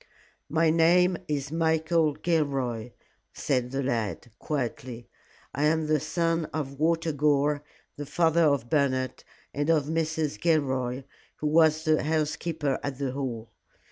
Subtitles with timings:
[0.49, 2.89] "My name is Michael Gilroy,"
[3.35, 5.07] said the lad, quietly.
[5.53, 7.63] "I am the son of Walter Gore,
[7.97, 10.41] the father of Bernard, and of Mrs.
[10.41, 11.03] Gilroy,
[11.35, 13.51] who was the housekeeper at the Hall.